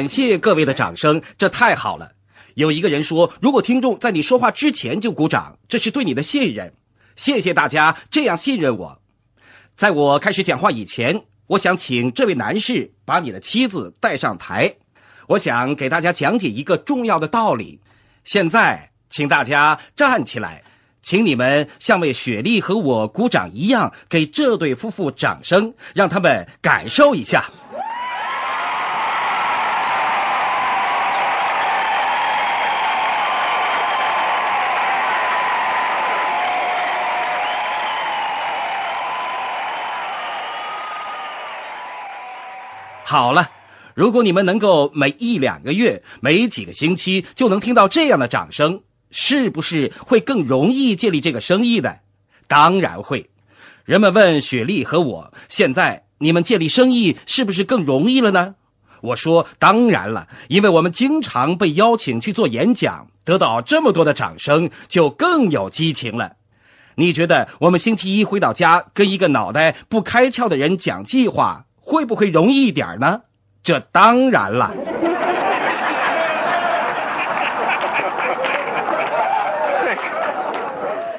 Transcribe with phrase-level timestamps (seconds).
[0.00, 2.12] 感谢各位的掌声，这太好了。
[2.54, 6.72] 有一个人说，如果听众在你说话之前就鼓掌，这是对你的信任。
[7.16, 9.02] 谢谢大家这样信任我。
[9.76, 14.76] 在我开始讲话以前，我想请这位男士把你的妻子带上台。
[15.26, 17.82] 我想给大家讲解一个重要的道理。
[18.24, 20.62] 现在，请大家站起来，
[21.02, 27.50] 请你们像为雪莉和我鼓掌一样，给这对夫妇掌声，让他们感受一下。
[43.10, 43.50] 好了，
[43.96, 51.96] 如果你们能够每一两个月、每几个星期就能听到这样的掌声，是不是会更容易建立这个生意呢？
[52.46, 53.28] 当然会。
[53.84, 58.54] 人们问雪莉和我，现在你们建立生意是不是更容易了呢？
[59.00, 66.36] 我说当然了，因为我们经常被邀请去做演讲，得到这么多的掌声，就更有激情了。
[66.94, 71.66] 你觉得我们星期一回到家，跟一个脑袋不开窍的人讲计划？
[71.90, 73.22] 会不会容易一点呢？
[73.64, 74.72] 这当然了。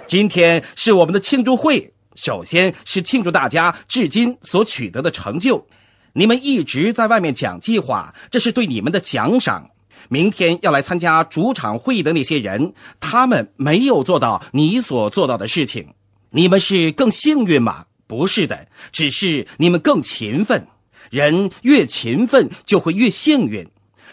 [0.08, 5.68] 今天是我们的庆祝会，首先是庆祝大家至今所取得的成就。
[6.14, 9.70] 你们一直在外面讲计划，这是对你们的奖赏。
[10.08, 15.94] 明天要来参加主场会议的那些人，他们没有做到你所做到的事情，
[16.30, 17.88] 你们是更幸运吗？
[18.12, 20.68] 不是的，只是你们更勤奋。
[21.10, 23.66] 人越勤奋，就会越幸运。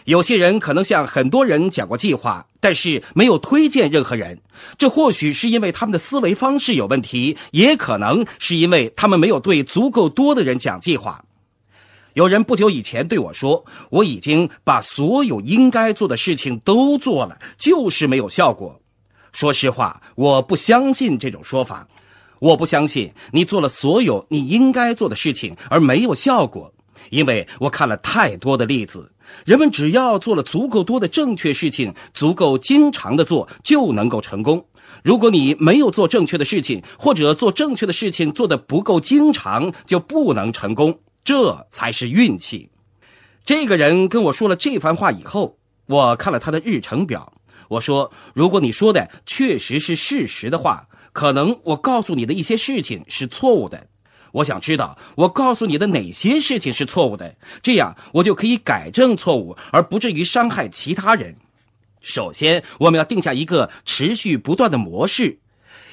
[0.05, 4.39] 有些人可能向很多人讲过计划，但是没有推荐任何人。
[4.77, 11.25] 这或许是因为他们的思维方式有问题，也可能是因为他们没有对足够多的人讲计划。
[12.13, 18.81] 有人不久以前对我说：“我已经把所有应该做的事情都做了，就是没有效果。”
[19.33, 21.85] 说实话，我不相信这种说法。
[22.39, 26.73] 我不相信你做了所有你应该做的事情而没有效果，
[27.09, 29.11] 因为我看了太多的例子。
[29.45, 34.65] 人们只要做了足够多的正确事情，足够经常的做，就能够成功。
[35.03, 40.99] 如果你没有做正确的事情，或者做正确的事情做的不够经常，就不能成功。
[41.23, 42.71] 这才是运气。
[43.45, 47.33] 这个人跟我说了这番话以后，我看了他的日程表。
[47.67, 53.87] 我说：“如果你说的确实是事实的话。”可能我告诉你的一些事情是错误的，
[54.31, 61.35] 我想知道我告诉你的哪些事情是错误的，这样我就可以改正错误，而不至于伤害其他人。
[62.01, 65.39] 首先，我们要定下一个持续不断的模式。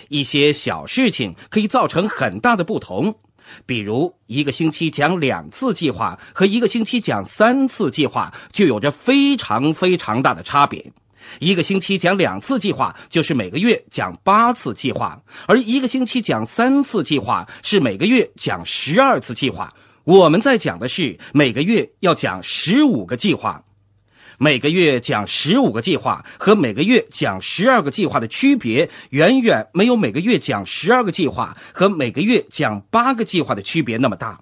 [0.08, 3.16] 一些小事情可以造成很大的不同，
[3.64, 10.92] 比如一个星期讲两次计划和一个星期讲三次计划就有着非常非常大的差别。
[11.38, 19.72] 一个星期讲两次计划，就是每个月讲八次计划；而一个星期讲三次计划，是每个月讲十二次计划。
[20.04, 23.62] 我们在讲的是每个月要讲十五个计划。
[24.38, 34.38] 每个月讲十五个计划和每个月讲十二个计划的区别，远远没有每个月讲十二个计划和每个月讲八个计划的区别那么大。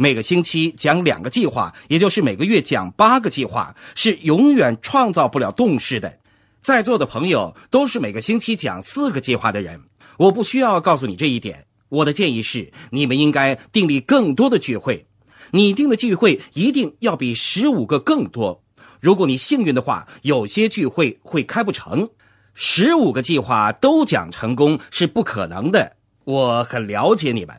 [0.00, 6.20] 每个星期讲两个计划，也就是每个月讲八个计划，是永远创造不了动势的。
[6.62, 9.80] 在座的朋友都是每个星期讲四个计划的人，
[10.18, 11.66] 我不需要告诉你这一点。
[11.88, 15.08] 我的建议是，你们应该订立更多的聚会，
[15.50, 18.62] 你订的聚会一定要比十五个更多。
[19.00, 22.10] 如果你幸运的话，有些聚会会开不成，
[22.54, 25.96] 十五个计划都讲成功是不可能的。
[26.22, 27.56] 我很了解你们。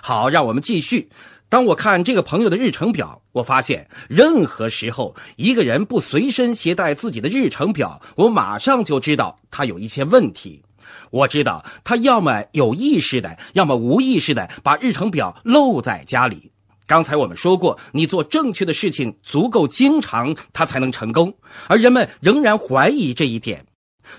[0.00, 1.10] 好，让我们继续。
[1.52, 10.62] 当我看这个朋友的日程表，我发现任何时候一个人不随身携带自己的日程表，我马上就知道他有一些问题。
[11.10, 16.50] 我知道他要么有意识的，要么无意识的把日程表漏在家里。
[16.86, 21.34] 刚才我们说过，你做正确的事情足够经常，他才能成功，
[21.68, 23.66] 而人们仍然怀疑这一点。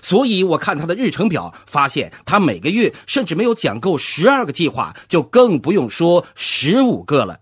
[0.02, 7.40] 所以，我看他的日程表，发现他每个月甚至没有讲够十二个计划，就更不用说十五个了。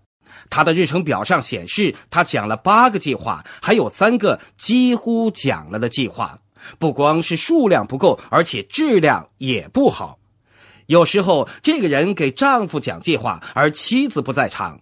[0.49, 6.37] 他的日程表上显示，他讲了八个计划，还有三个几乎讲了的计划。
[6.79, 10.19] 不光是数量不够，而且质量也不好。
[10.87, 14.77] 有时候，这个人给丈夫讲计划，而妻子不在场；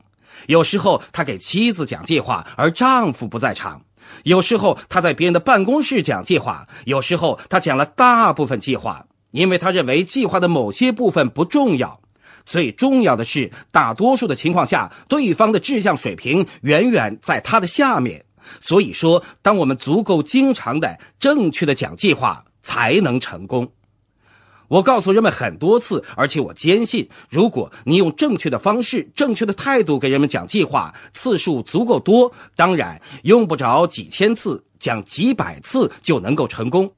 [0.48, 3.82] 有时候，他给妻子讲计划，而丈夫不在场。
[4.24, 12.00] 有时候他在别人的办公室讲计划，有时候他讲了大部分计划，因为他认为计划的某些部分不重要。
[12.44, 18.26] 最重要的是，大多数的情况下，对方的志向水平远远在他的下面，
[18.60, 23.72] 所以说，当我们足够经常的、正确的讲计划，才能成功。
[24.72, 36.90] 我告诉人们很多次，而且我坚信，如果你用正确的方式、正确的态度给人们讲计划，次数足够多，当然用不着几千次，讲几百次就能够成功。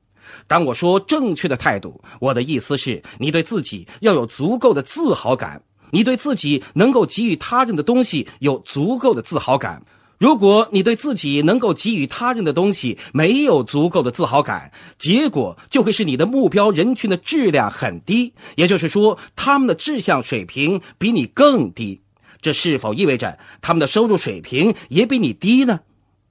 [0.46, 9.84] 当我说正确的态度，我的意思是你对自己要有足够的自豪感，你对自己能够给予他人的东西有足够的自豪感。
[10.19, 22.00] 如果你对自己能够给予他人的东西没有足够的自豪感，结果就会是你的目标人群的质量很低，也就是说，他们的志向水平比你更低。
[22.42, 25.81] 这是否意味着他们的收入水平也比你低呢？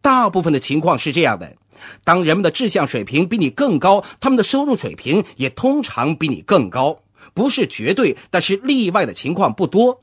[0.00, 1.56] 大部分的情况是这样的。
[2.04, 7.00] 当人们的志向水平比你更高，他们的收入水平也通常比你更高，
[7.34, 10.00] 不是绝对，但是例外的情况不多。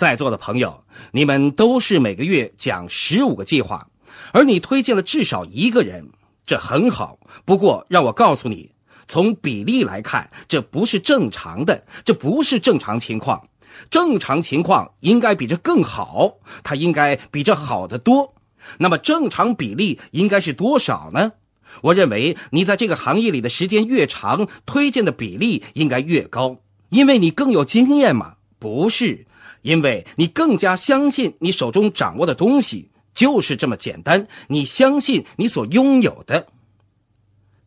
[0.00, 0.82] 在座的朋友，
[1.12, 3.86] 你们都是每个月讲十五个计划，
[4.32, 6.08] 而你推荐了至少一个人，
[6.46, 7.18] 这很好。
[7.44, 8.72] 不过，让我告诉你，
[9.06, 13.46] 从比例来看，这不是正常的，这不是正常情况。
[13.90, 18.34] 正常情况应该比这更好，它应该比这好得多。
[18.78, 21.32] 那么，正常比例应该是多少呢？
[21.82, 26.56] 我认为，你在这个行业里的时间越长，推荐的比例应该越高，
[26.88, 28.36] 因为你更有经验嘛。
[28.58, 29.26] 不是。
[29.62, 34.26] 因为你更加相信你手中掌握的东西，就是这么简单。
[34.48, 36.46] 你相信你所拥有的。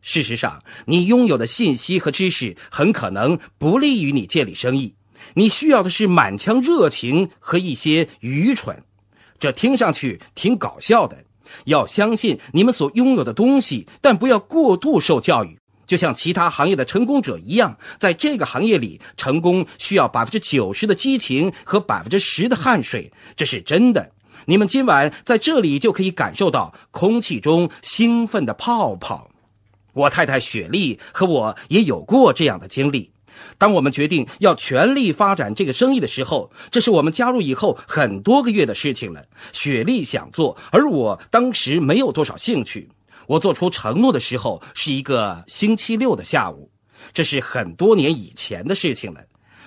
[0.00, 4.94] 事实上，你拥有的信息和知识很可能不利于你建立生意。
[5.34, 8.84] 你需要的是满腔热情和一些愚蠢。
[9.38, 11.24] 这听上去挺搞笑的。
[11.66, 15.58] 要相信你们所拥有的东西，但不要过度受教育。
[15.86, 24.12] 就像其他行业的成功者一样，在这个行业里，成功需要百分之九十的激情和百分之十的汗水，这是真的。
[24.46, 29.30] 你们今晚在这里就可以感受到空气中兴奋的泡泡。
[29.92, 33.12] 我太太雪莉和我也有过这样的经历。
[33.58, 39.24] 当我们决定要全力发展这个生意的时候，这是我们加入以后很多个月的事情了。
[39.52, 42.88] 雪莉想做，而我当时没有多少兴趣。
[43.26, 46.70] 我做出承诺的时候是一个星期六的下午，
[47.12, 49.20] 这是很多年以前的事情了。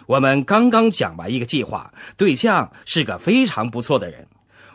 [0.06, 4.28] 我们刚刚讲完一个计划，对象是个非常不错的人。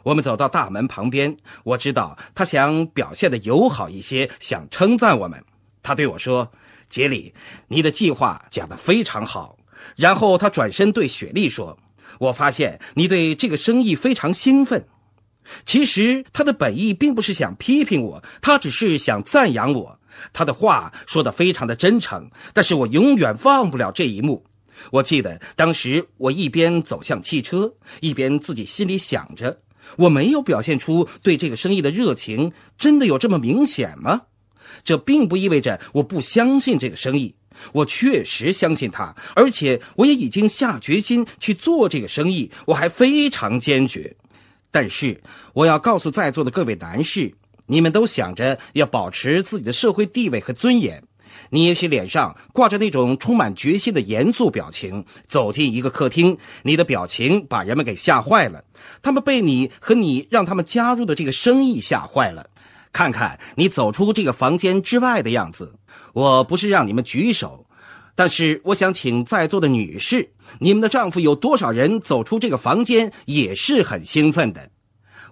[0.03, 5.43] 我们走到大门旁边，我知道他想表现的友好一些，想称赞我们。
[5.83, 6.53] 他对我说
[6.91, 7.33] ：“杰里，
[7.69, 9.57] 你的计划讲得非常好。”
[9.97, 11.79] 然后他转身对雪莉说
[12.19, 14.87] ：“我发现你对这个生意非常兴奋。”
[15.65, 19.99] 其实他的本意并不是想批评我，他只是想赞扬我。
[20.33, 24.45] 他的话说的非常的真诚，但是我永远忘不了这一幕。
[24.91, 29.61] 我记得当时我一边走向汽车，一边自己心里想着：
[29.97, 34.23] 我没有表现出对这个生意的热情，真的有这么明显吗？
[34.85, 37.35] 这并不意味着我不相信这个生意，
[37.73, 44.17] 我确实相信他，而且我也已经下决心去做这个生意，我还非常坚决。
[44.73, 45.23] 但是，
[45.53, 47.33] 我要告诉在座的各位男士，
[47.67, 51.05] 你们都想着要保持自己的社会地位和尊严。
[51.51, 58.65] 你也许脸上挂着那种充满决心的严肃表情，走进一个客厅，你的表情把人们给吓坏了。
[59.03, 62.49] 他们被你和你让他们加入的这个生意吓坏了。
[62.93, 65.75] 看看你走出这个房间之外的样子。
[66.15, 67.67] 我不是让你们举手。
[68.15, 74.71] 但是，我想请在座的女士，你们的丈夫有多少人走出这个房间也是很兴奋的？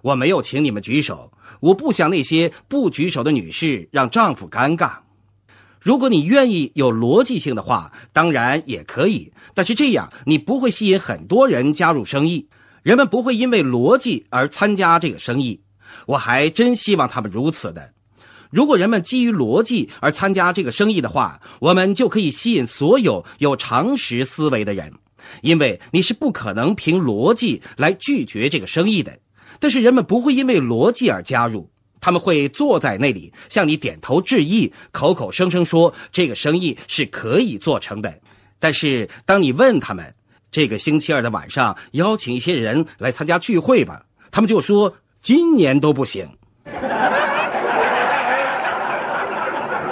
[0.01, 4.97] 我没有请你们举手，我不想那些不举手的女士让丈夫尴尬。
[5.79, 9.31] 如果你愿意有逻辑性的话，当然也可以。
[9.53, 12.47] 但是这样你不会吸引很多人加入生意，
[12.81, 15.61] 人们不会因为逻辑而参加这个生意。
[16.07, 17.93] 我还真希望他们如此的。
[18.51, 24.93] 如果人们基于逻辑而参加这个生意的话，我们就可以吸引所有有常识思维的人，
[25.41, 29.17] 因为你是不可能凭逻辑来拒绝这个生意的。
[29.59, 31.69] 但是人们不会因为逻辑而加入，
[32.01, 38.19] 他们会坐在那里向你点头致意，口口声声说这个生意是可以做成的。
[38.59, 40.13] 但是当你问他们
[40.51, 46.27] 这个星期二的晚上邀请一些人来参加聚会吧，他们就说今年都不行。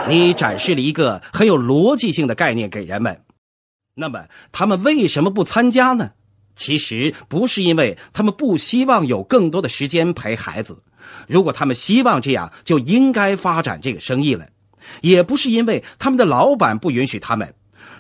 [0.09, 3.21] 你展示了一个很有逻辑性的概念给人们，
[3.93, 6.11] 那么他们为什么不参加呢？
[6.55, 10.81] 其实不是因为他们不希望有更多的时间陪孩子，
[11.27, 14.47] 如果他们希望这样，就应该发展这个生意了；
[15.01, 17.53] 也不是因为他们的老板不允许他们，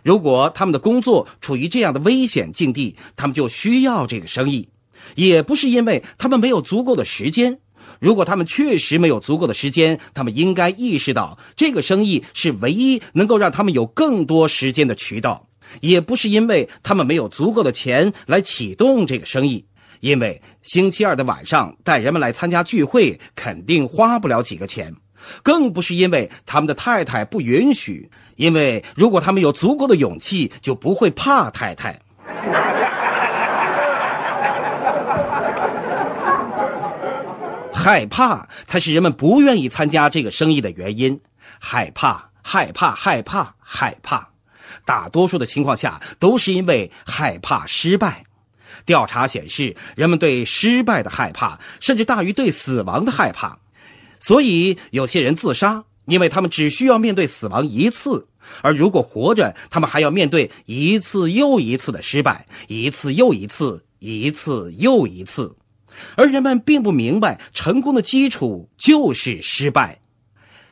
[0.03, 4.67] 如果他们的工作处于这样的危险境地，他们就需要这个生意；
[5.15, 7.59] 也不是因为他们没有足够的时间。
[7.99, 15.47] 如果他们确实没有足够的时间，他们应该意识到这个生意是唯一能够让他们有更多时间的渠道，
[15.81, 19.65] 也不是因为他们没有足够的钱来启动这个生意。
[19.99, 24.95] 因为星期二的晚上带人们来参加聚会，肯定花不了几个钱，
[25.43, 28.09] 更不是因为他们的太太不允许。
[28.37, 31.99] 因为如果他们有足够的勇气，就不会怕太太。
[37.79, 41.21] 害怕才是人们不愿意参加这个生意的原因。
[41.59, 44.31] 害怕，害怕，害怕，害怕。
[44.83, 48.25] 大多数的情况下都是因为害怕失败。
[48.85, 53.59] 调查显示，人们对失败的害怕甚至大于对死亡的害怕。
[54.19, 58.27] 所以，有些人自杀，因为他们只需要面对死亡一次；
[58.61, 65.55] 而如果活着，他们还要面对一次又一次的失败，一次又一次，一次又一次。
[66.15, 69.99] 而人们并不明白，成功的基础就是失败。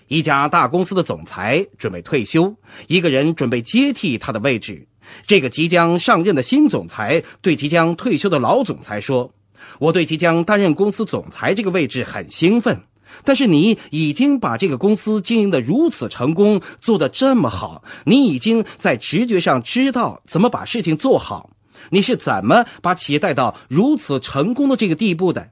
[0.07, 2.55] 一家大公司的总裁准备退休，
[2.88, 4.88] 一个人准备接替他的位置。
[5.25, 9.34] 这个即将上任的新总裁对即将退休的老总裁说
[9.79, 12.84] ：“我对即将担任公司总裁这个位置很兴奋，
[13.24, 21.50] 但是你已经把这个公司经营的如此成功，做得这么好，你已经在直觉上知道怎么把事情做好。”
[21.89, 25.51] 你是怎么把企业带到如此成功的这个地步的？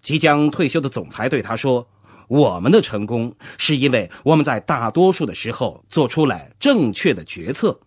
[0.00, 1.88] 即将退休的总裁对他说
[2.28, 7.80] ：“我们的成功是因为我们在大多数的时候做出了正确的决策。”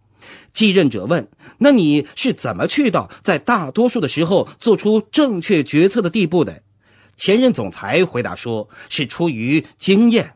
[0.53, 1.29] 继任者问
[1.59, 6.63] ：“那你是怎么去到在大多数的时候做出正确决策的地步的？”
[7.17, 10.35] 前任总裁回答说：“是出于经验。”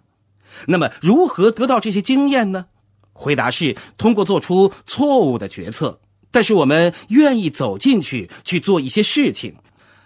[0.67, 2.65] 那么，如何得到这些经验呢？
[3.13, 6.01] 回答是通过做出错误的决策。
[6.31, 9.55] 但是我们愿意走进去去做一些事情，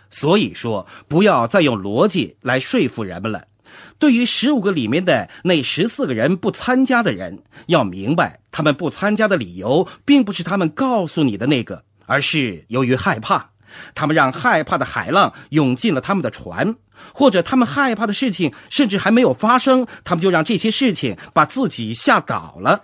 [0.09, 3.45] 所以说不要再用逻辑来说服人们了。
[3.97, 13.51] 对于十五个里面的那十四个人不参加的人，要明白他们不参加的理由，并不是他们告诉你的那个，而是由于害怕。
[13.95, 16.75] 他们让害怕的海浪涌进了他们的船，
[17.11, 22.83] 或者他们害怕的事情甚至还没有发生，他们就让这些事情把自己吓倒了。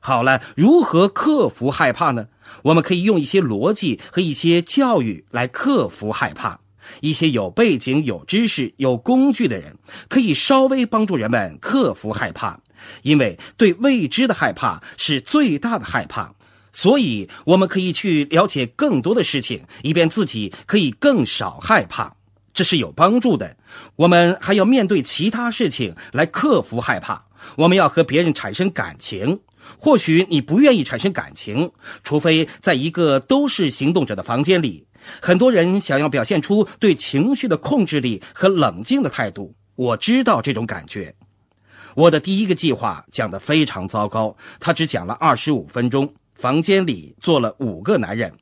[0.00, 2.28] 好了，如何克服害怕呢？
[2.62, 6.60] 我们可以用一些逻辑和一些教育来克服害怕。
[7.00, 9.76] 一些有背景、有知识、有工具的人，
[10.08, 12.60] 可以稍微帮助人们克服害怕。
[13.02, 16.32] 因为对未知的害怕是最大的害怕，
[16.72, 22.14] 所以我们可以去了解更多的事情，以便自己可以更少害怕。
[22.54, 23.56] 这是有帮助的。
[23.96, 27.26] 我们还要面对其他事情来克服害怕。
[27.56, 29.40] 我们要和别人产生感情。
[29.76, 31.72] 或许你不愿意产生感情，
[32.02, 34.86] 除非在一个都是行动者的房间里。
[35.20, 39.54] 很多人想要表现出对情绪的控制力和冷静的态度。
[39.76, 41.14] 我知道这种感觉。
[41.94, 48.32] 我的第一个计划讲得非常糟糕，他只讲了二十五分钟，房间里坐了五个男人。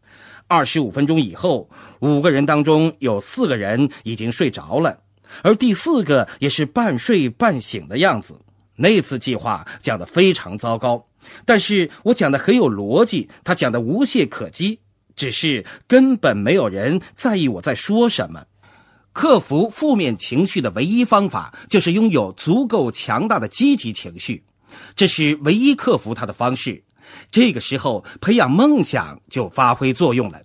[0.48, 1.68] 二十五分钟以后，
[2.00, 5.00] 五个人当中有四个人已经睡着了，
[5.42, 8.40] 而第四个也是半睡半醒的样子。
[8.76, 11.06] 那次计划讲得非常糟糕。
[11.44, 14.80] 但是我讲的很有逻辑，他讲的无懈可击，
[15.14, 18.44] 只是根本没有人在意我在说什么。
[19.12, 24.44] 克服负面情绪的唯一方法就是拥有足够强大的积极情绪，
[24.94, 26.84] 这是唯一克服它的方式。
[27.30, 30.42] 这个时候，培养梦想就发挥作用了。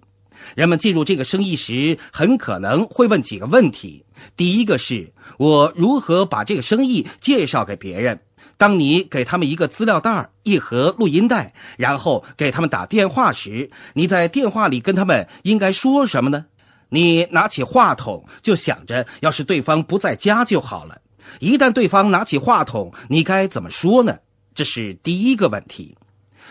[0.55, 4.05] 人们进入这个生意时，很可能会问几个问题：
[4.37, 8.21] 第一个是我如何把这个生意介绍给别人？
[8.57, 16.45] 当你给他们一个资料袋、一盒录音带，然后给他们打电话时，你在电话里跟他们应该说什么呢？
[16.89, 21.01] 你拿起话筒就想着，要是对方不在家就好了。
[21.39, 24.17] 一旦对方拿起话筒，你该怎么说呢？
[24.53, 25.95] 这是第一个问题。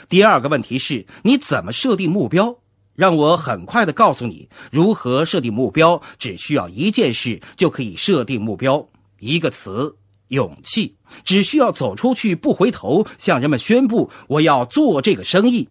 [0.08, 2.56] 第二个问题是，你怎么设定目标？
[2.96, 6.00] 让我很快的告诉你如何设定目标。
[6.18, 9.96] 只需要一件事就可以设定目标，一个词。
[10.30, 15.68] 勇气，只需要走出去，不回头，向人们宣布我要做这个生意。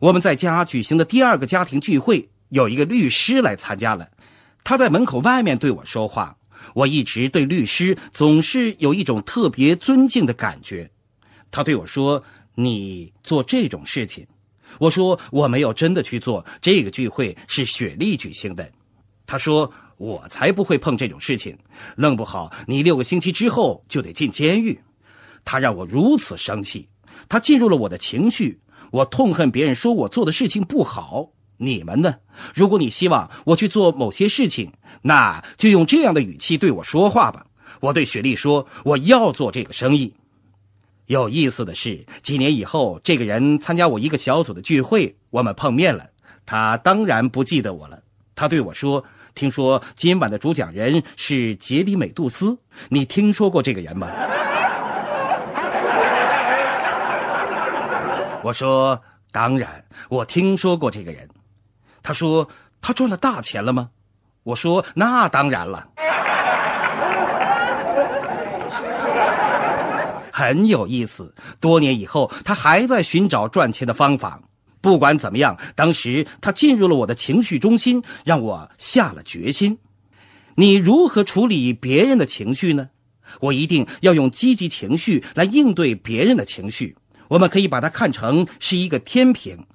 [0.00, 4.08] 我们在家举行的第二个家庭聚会，有一个律师来参加了。
[4.64, 6.36] 他在门口外面对我说话。
[6.74, 10.90] 我一直对律师总是有一种特别尊敬的感觉。
[11.50, 12.22] 他对我说
[12.56, 14.26] ：“你做这种事情。”
[14.80, 16.44] 我说：“我没有真的去做。
[16.60, 18.70] 这个聚会是雪莉举行的。”
[19.26, 19.70] 他说。
[19.98, 21.58] 我才不会碰这种事情，
[21.96, 24.80] 弄不好你六个星期之后就得进监狱。
[25.44, 26.88] 他让我如此生气，
[27.28, 28.60] 他进入了我的情绪。
[28.90, 31.30] 我痛恨别人说我做的事情不好。
[31.60, 32.14] 你们呢？
[32.54, 37.46] 如果你希望我去做某些事情，那就用这样的语气对我说话吧。
[37.80, 40.14] 我对雪莉说：“我要做这个生意。”
[41.06, 46.10] 有意思的是，几年以后，这个人参加我一个小组的聚会，我们碰面了。
[46.46, 48.00] 他当然不记得我了。
[48.36, 49.04] 他对我说
[49.38, 54.08] ：“听说今晚的主讲人是杰里美杜斯，你听说过这个人吗？”
[58.42, 61.28] 我说：“当然，我听说过这个人。”
[62.02, 62.48] 他说
[62.82, 63.90] ：“他赚了大钱了吗？”
[64.42, 65.86] 我说：“那当然了。”
[70.32, 71.34] 很有意思。
[71.60, 74.40] 多年以后，他还在寻找赚钱的方法。
[74.80, 79.78] 不管怎么样，当时他进入了我的情绪中心，让我下了决心。
[80.56, 82.90] 你如何处理别人的情绪呢？
[83.40, 86.96] 我一定要用积极情绪来应对别人的情绪。
[87.28, 89.66] 我们可以把它看成是一个天平。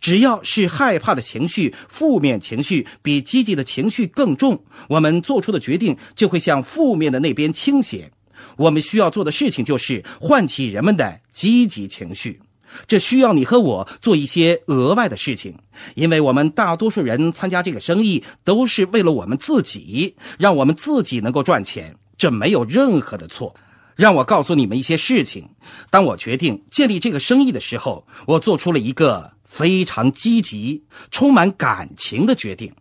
[0.00, 8.12] 只要是害怕的情绪、负面情绪比积极的情绪更重，我们做出的决定就会向负面的那边倾斜。
[8.56, 12.40] 我们需要做的事情就是唤起人们的积极情绪。
[12.86, 15.58] 这需要你和我做一些额外的事情，
[15.94, 23.54] 因为我们大多数人参加这个生意都是为了我们自己，让我们自己能够赚钱，这没有任何的错。
[23.96, 25.50] 让我告诉你们一些事情。
[25.90, 29.32] 当我决定建立这个生意的时候，我做出了一个。
[29.50, 32.72] 非常积极、充满感情的决定。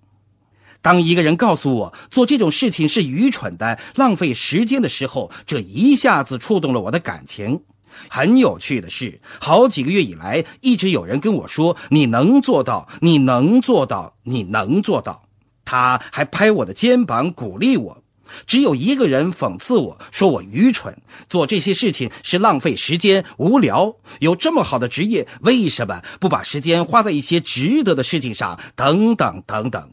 [0.83, 7.63] 当一个人告诉我做这种事情是愚蠢的、浪费时间的时候，这一下子触动了我的感情。
[8.07, 15.23] 很有趣的是，好几个月以来，一直有人跟我说：“你能做到，你能做到，你能做到。”
[15.65, 18.03] 他还拍我的肩膀鼓励我。
[18.45, 20.95] 只有一个人讽刺我说我愚蠢，
[21.27, 23.95] 做这些事情是浪费时间、无聊。
[24.19, 28.59] 有这么好的职业，为什么不把时间花在一些值得的事情上？
[28.75, 29.89] 等等等等。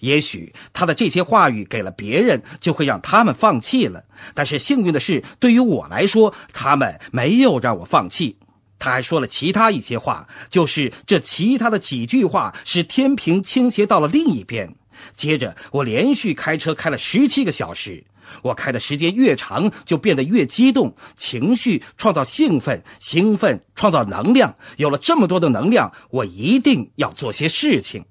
[0.00, 4.04] 也许他的这些话语给了别人，就会让他们放弃了。
[4.34, 8.38] 但是幸运的是，对于我来说，他们没有让我放弃。
[8.78, 14.74] 他还说了其他一些话，就是这其他的几句话使天平倾斜到了另一边。
[15.16, 18.04] 接着，我连续开车开了十七个小时。
[18.42, 24.54] 我开的时间越长，就变得越激动，情绪创造兴奋，兴奋创造能量。
[24.76, 28.04] 有了这么多的能量，我一定要做些事情。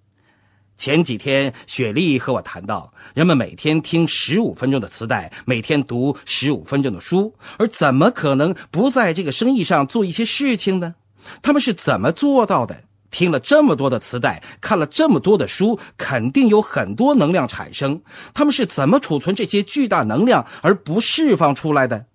[0.77, 10.95] 前几天，雪莉和我谈到，人们每天听十五分钟的磁带，每天读十五分钟的书，而怎么可能不在这个生意上做一些事情呢？
[11.41, 12.83] 他们是怎么做到的？
[13.11, 18.01] 听了这么多的磁带，看了这么多的书，肯定有很多能量产生。
[18.33, 22.07] 他们是怎么储存这些巨大能量而不释放出来的？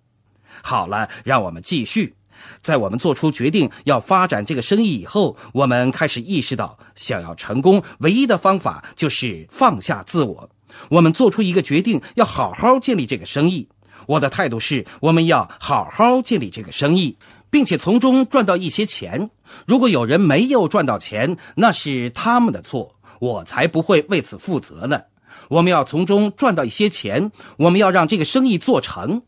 [0.61, 2.18] 好了，让我们继续。
[2.61, 10.49] 在我们做出决定要发展这个生意以后，我们开始意识到，想要成功，唯一的方法就是放下自我。
[10.89, 13.69] 我们做出一个决定，要好好建立这个生意。
[14.07, 17.17] 我的态度是，我们要好好建立这个生意。
[17.51, 19.31] 并且从中赚到一些钱。
[19.65, 25.01] 如果有人没有赚到钱，那是他们的错，我才不会为此负责呢。
[25.49, 29.23] 我们要从中赚到一些钱，我们要让这个生意做成。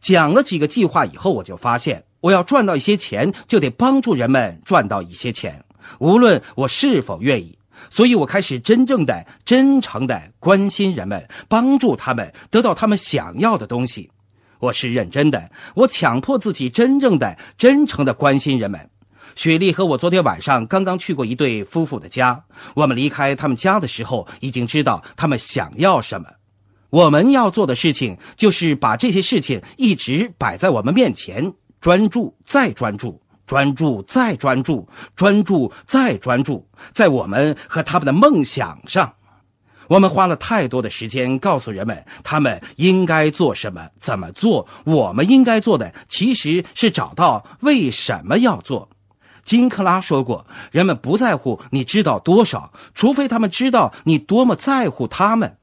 [0.00, 5.62] 讲了几个计划以后，我就发现，我要赚到一些钱，就得帮助人们赚到一些钱，
[5.98, 7.58] 无论我是否愿意。
[7.90, 14.10] 所以我开始真正的、真诚的关心人们，帮助他们得到他们想要的东西。
[14.58, 18.88] 我是认真的，我强迫自己真正的、真诚的关心人们。
[19.36, 26.26] 雪莉和我昨天晚上刚刚去过一对夫妇的家，我们离开他们家的时候，已经知道他们想要什么。
[26.88, 31.52] 我们要做的事情就是把这些事情一直摆在我们面前，
[31.84, 39.12] 专注再专注，专注再专注，专注再专注，在我们和他们的梦想上。
[39.88, 44.66] 我们花了太多的时间告诉人们他们应该做什么、怎么做。
[44.84, 48.88] 我们应该做的其实是找到为什么要做。
[49.44, 55.58] 金克拉说过：“人们不在乎你知道多少，除非他们知道你多么在乎他们。”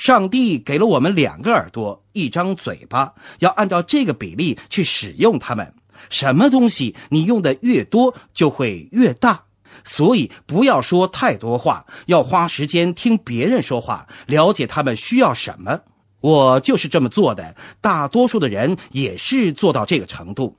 [0.00, 5.74] 上帝给了我们两个耳朵、一张嘴巴，要按照这个比例去使用它们。
[6.08, 9.44] 什么东西你用的越多，就会越大。
[9.84, 15.80] 所以不要说太多话，要花时间听别人说话，了解他们需要什么。
[16.22, 20.56] 我就是这么做的，大多数的人也是做到这个程度，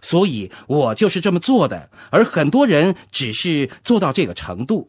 [0.00, 1.90] 所以我就是这么做的。
[2.08, 4.88] 而很多人只是做到这个程度。